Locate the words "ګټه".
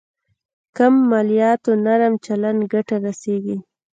2.73-2.95